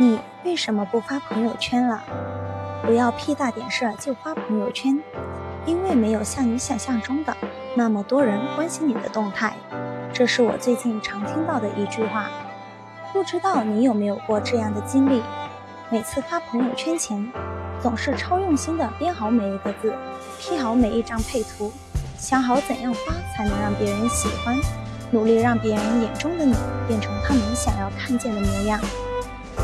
[0.00, 2.00] 你为什么不发朋友圈了？
[2.86, 4.96] 不要屁大点事儿就发朋友圈，
[5.66, 7.36] 因为没有像你想象中的
[7.74, 9.54] 那么多人关心你的动态。
[10.12, 12.30] 这是我最近常听到的一句话。
[13.12, 15.20] 不知道你有没有过这样的经历？
[15.90, 17.32] 每次发朋友圈前，
[17.82, 19.92] 总是超用心的编好每一个字
[20.38, 21.72] ，P 好每一张配图，
[22.16, 24.56] 想好怎样发才能让别人喜欢，
[25.10, 26.54] 努力让别人眼中的你
[26.86, 28.78] 变成他们想要看见的模样。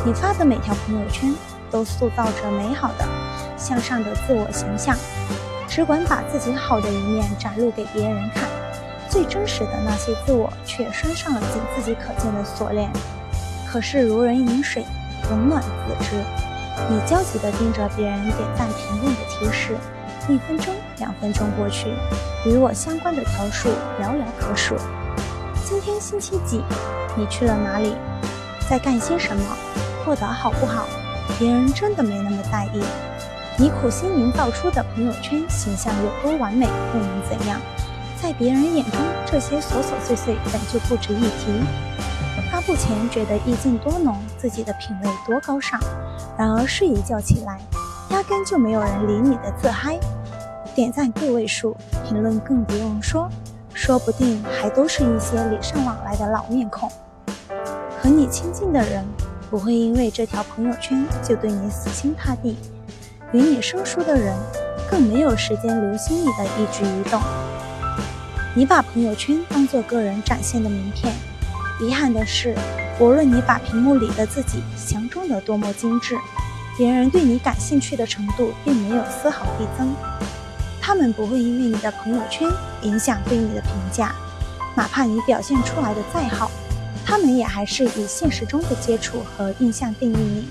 [0.07, 1.35] 你发的每条朋友圈
[1.71, 3.05] 都塑造着美好的、
[3.57, 4.97] 向上的自我形象，
[5.69, 8.45] 只管把自己好的一面展露给别人看，
[9.09, 12.91] 最真实的那些自我却拴上了仅自己可见的锁链。
[13.67, 14.85] 可是如人饮水，
[15.31, 16.23] 冷暖自知。
[16.91, 19.77] 你焦急地盯着别人点赞评论的提示，
[20.29, 21.89] 一分钟、两分钟过去，
[22.45, 24.75] 与我相关的条数寥寥可数。
[25.65, 26.63] 今天星期几？
[27.17, 27.95] 你去了哪里？
[28.69, 29.45] 在干些什么？
[30.05, 30.87] 过得好不好，
[31.39, 32.83] 别人真的没那么在意。
[33.57, 37.59] 你苦心营造出的朋友圈形象有多完美，又能怎样？
[38.21, 41.53] 在别人眼中，这些琐琐碎碎本就不值一提。
[42.53, 45.81] 发布前觉得意境多浓，自己的品味多高尚，
[46.37, 47.59] 然而睡一觉起来，
[48.11, 49.99] 压根就没有人理你的自嗨。
[50.75, 53.29] 点赞个位数，评论更不用说，
[53.73, 56.91] 说不定还都是一些礼尚往来的老面孔。
[58.03, 59.03] 和你亲近的人。
[59.51, 62.57] 不会因为这条朋友圈就对你死心塌地，
[63.33, 64.35] 与你生疏的人
[64.91, 67.21] 更没有时间留心你的一举一动。
[68.55, 71.15] 你把朋友圈当做个人展现的名片，
[71.81, 72.55] 遗憾的是，
[73.01, 76.17] 无论你把屏幕里的自己强装得多么精致，
[76.77, 79.95] 别人对你感兴趣的程度并没有丝毫递增。
[80.81, 82.49] 他们不会因为你的朋友圈
[82.83, 84.15] 影响对你的评价，
[84.77, 86.51] 哪怕你表现出来的再好。
[87.05, 90.49] 他们也还是以现实中的接触和印象定义你。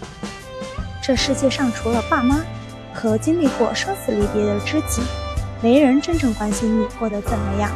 [1.02, 2.41] 这世界上除了爸妈
[2.94, 5.02] 和经历过生死离别的知己，
[5.61, 7.71] 没人真正关心你过得怎么样。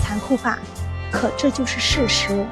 [0.00, 0.58] 残酷吧，
[1.10, 2.46] 可这就是事实。